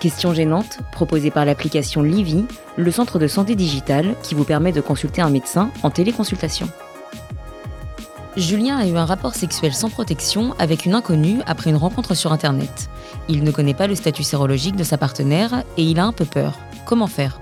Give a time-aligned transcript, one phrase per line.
[0.00, 2.44] Questions gênantes, proposées par l'application Livy,
[2.76, 6.68] le centre de santé digitale qui vous permet de consulter un médecin en téléconsultation.
[8.36, 12.32] Julien a eu un rapport sexuel sans protection avec une inconnue après une rencontre sur
[12.32, 12.88] Internet.
[13.28, 16.24] Il ne connaît pas le statut sérologique de sa partenaire et il a un peu
[16.24, 16.56] peur.
[16.86, 17.40] Comment faire?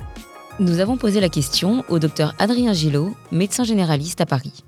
[0.58, 4.64] Nous avons posé la question au docteur Adrien Gillot, médecin généraliste à Paris.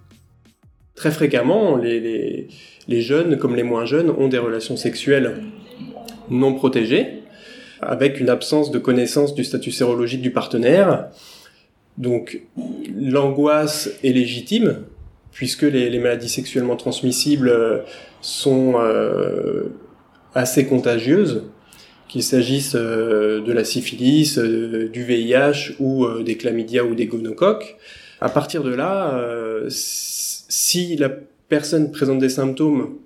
[0.95, 2.49] Très fréquemment, les,
[2.87, 5.45] les jeunes comme les moins jeunes ont des relations sexuelles
[6.29, 7.18] non protégées,
[7.81, 11.09] avec une absence de connaissance du statut sérologique du partenaire.
[11.97, 12.41] Donc
[12.97, 14.85] l'angoisse est légitime,
[15.33, 17.79] puisque les, maladies sexuellement transmissibles euh,
[18.21, 19.65] sont euh,
[20.35, 21.45] assez contagieuses,
[22.09, 27.77] qu'il s'agisse euh, de la syphilis, euh, du VIH ou des chlamydia ou des gonocoques.
[28.21, 29.17] À partir de là,
[29.69, 31.09] si la
[31.49, 32.97] personne présente des symptômes,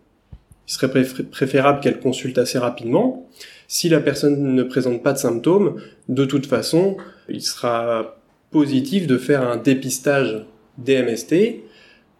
[0.66, 3.28] il serait préférable qu'elle consulte assez rapidement.
[3.72, 6.98] Si la personne ne présente pas de symptômes, de toute façon,
[7.30, 8.18] il sera
[8.50, 10.44] positif de faire un dépistage
[10.76, 11.62] DMST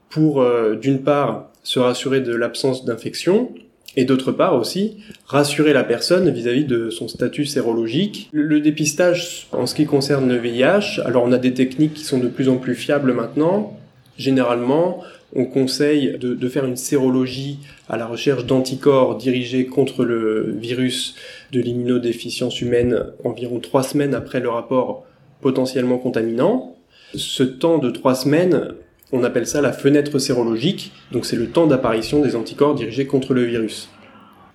[0.08, 3.50] pour, euh, d'une part, se rassurer de l'absence d'infection,
[3.97, 8.30] et d'autre part aussi, rassurer la personne vis-à-vis de son statut sérologique.
[8.33, 12.05] Le, le, dépistage, en ce qui concerne le VIH, alors on a des techniques qui
[12.05, 13.78] sont de plus en plus fiables maintenant.
[14.17, 15.03] Généralement,
[15.34, 21.14] on conseille de, faire une sérologie à la recherche d'anticorps dirigés contre le virus
[21.52, 25.06] de l'immunodéficience humaine environ trois semaines après le rapport
[25.41, 26.77] potentiellement contaminant.
[27.14, 28.74] Ce temps de trois semaines
[29.12, 33.34] on appelle ça la fenêtre sérologique, donc c'est le temps d'apparition des anticorps dirigés contre
[33.34, 33.90] le virus.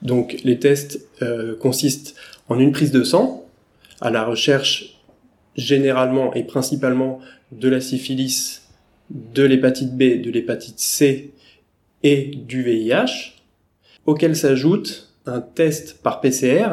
[0.01, 2.15] Donc les tests euh, consistent
[2.49, 3.45] en une prise de sang,
[4.01, 4.99] à la recherche
[5.55, 7.19] généralement et principalement
[7.51, 8.66] de la syphilis,
[9.09, 11.31] de l'hépatite B, de l'hépatite C
[12.03, 13.35] et du VIH,
[14.05, 16.69] auquel s'ajoute un test par PCR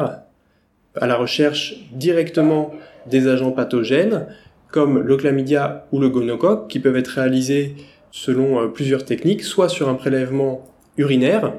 [0.95, 2.71] à la recherche directement
[3.07, 4.27] des agents pathogènes
[4.71, 7.75] comme le chlamydia ou le gonocoque, qui peuvent être réalisés
[8.11, 10.65] selon euh, plusieurs techniques, soit sur un prélèvement
[10.97, 11.53] urinaire,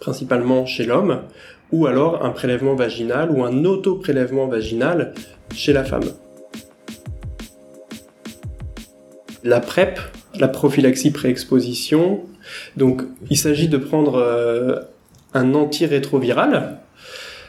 [0.00, 1.22] principalement chez l'homme,
[1.70, 5.14] ou alors un prélèvement vaginal ou un auto-prélèvement vaginal
[5.54, 6.10] chez la femme.
[9.42, 9.98] La PrEP,
[10.38, 12.20] la prophylaxie pré-exposition,
[12.76, 14.80] donc il s'agit de prendre euh,
[15.34, 16.78] un antirétroviral,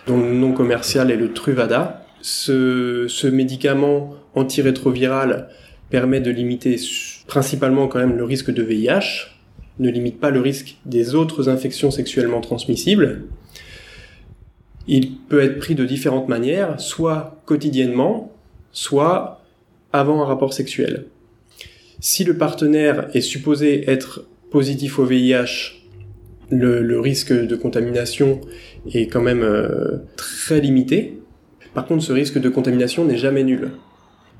[0.07, 2.06] dont le nom commercial est le Truvada.
[2.22, 5.50] Ce, ce médicament antirétroviral
[5.90, 6.80] permet de limiter
[7.28, 9.28] principalement quand même le risque de VIH,
[9.80, 13.24] ne limite pas le risque des autres infections sexuellement transmissibles.
[14.88, 18.31] Il peut être pris de différentes manières, soit quotidiennement,
[18.72, 19.41] soit
[19.94, 21.06] avant un rapport sexuel.
[22.03, 25.84] Si le partenaire est supposé être positif au VIH,
[26.50, 28.41] le, risque de contamination
[28.91, 31.19] est quand même euh, très limité.
[31.75, 33.69] Par contre, ce risque de contamination n'est jamais nul.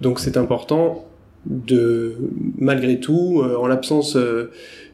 [0.02, 1.06] Donc c'est important
[1.46, 2.16] de,
[2.58, 4.50] malgré tout, euh, en l'absence euh,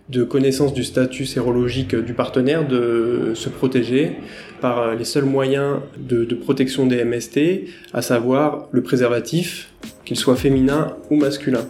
[0.10, 4.18] de connaissance du statut sérologique du partenaire, de se protéger
[4.60, 7.40] par les seuls moyens de protection des MST,
[7.94, 9.72] à savoir le préservatif,
[10.04, 11.66] qu'il soit féminin ou masculin.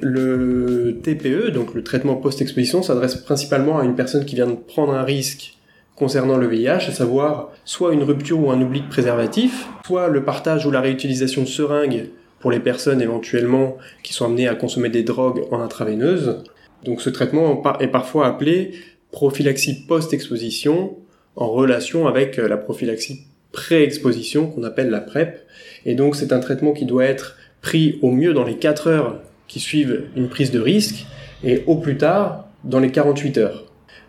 [0.00, 4.92] Le TPE, donc le traitement post-exposition, s'adresse principalement à une personne qui vient de prendre
[4.92, 5.56] un risque
[5.96, 10.24] concernant le VIH, à savoir soit une rupture ou un oubli de préservatif, soit le
[10.24, 12.10] partage ou la réutilisation de seringues
[12.40, 16.42] pour les personnes éventuellement qui sont amenées à consommer des drogues en intraveineuse.
[16.82, 18.72] Donc ce traitement est parfois appelé
[19.12, 20.96] prophylaxie post-exposition
[21.36, 23.22] en relation avec la prophylaxie
[23.52, 25.46] pré-exposition qu'on appelle la PrEP.
[25.86, 29.20] Et donc c'est un traitement qui doit être pris au mieux dans les 4 heures
[29.54, 31.06] qui suivent une prise de risque
[31.44, 33.66] et au plus tard dans les 48 heures.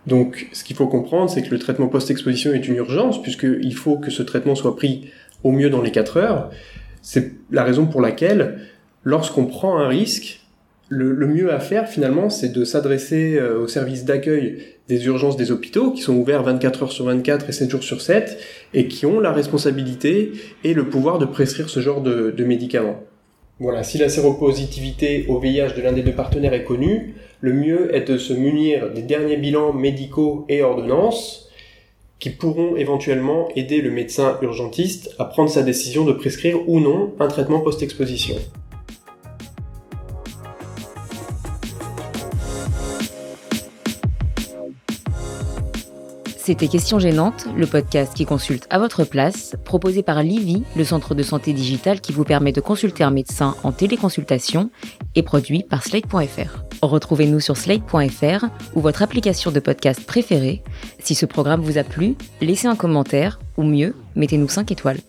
[0.07, 3.97] Donc, ce qu'il faut comprendre, c'est que le traitement post-exposition est une urgence, puisqu'il faut
[3.97, 5.11] que ce traitement soit pris
[5.43, 6.49] au mieux dans les 4 heures.
[7.03, 8.57] C'est la raison pour laquelle,
[9.03, 10.41] lorsqu'on prend un risque,
[10.89, 15.51] le, mieux à faire finalement, c'est de s'adresser euh, au service d'accueil des urgences des
[15.51, 18.39] hôpitaux, qui sont ouverts 24 heures sur 24 et 7 jours sur 7,
[18.73, 20.31] et qui ont la responsabilité
[20.63, 22.99] et le pouvoir de prescrire ce genre de, de médicaments.
[23.59, 27.95] Voilà, si la séropositivité au VIH de l'un des deux partenaires est connue, le mieux
[27.95, 31.49] est de se munir des derniers bilans médicaux et ordonnances,
[32.19, 37.13] qui pourront éventuellement aider le médecin urgentiste à prendre sa décision de prescrire ou non
[37.19, 38.35] un traitement post-exposition.
[46.45, 51.15] C'était Question Gênante, le podcast qui consulte à votre place, proposé par Livy, le centre
[51.15, 54.69] de santé digital qui vous permet de consulter un médecin en téléconsultation
[55.15, 56.63] et produit par Slate.fr.
[56.83, 58.45] Retrouvez-nous sur Slate.fr
[58.75, 60.61] ou votre application de podcast préférée.
[60.99, 64.99] Si ce programme vous a plu, laissez un commentaire ou mieux, mettez-nous 5 étoiles.